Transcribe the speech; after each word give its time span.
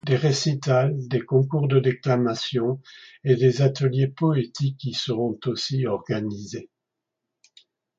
Des 0.03 0.15
récitals, 0.15 0.95
des 1.09 1.19
concours 1.21 1.67
de 1.67 1.79
déclamations 1.79 2.81
et 3.23 3.35
des 3.35 3.61
ateliers 3.61 4.07
poétiques 4.07 4.83
y 4.83 4.95
seront 4.95 5.37
aussi 5.45 5.85
organisés. 5.85 6.71